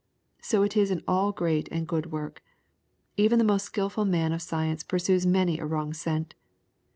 [0.41, 2.41] So it is in all great and good work.
[3.17, 6.33] Even the most skilful man of science pursues many a wrong scent.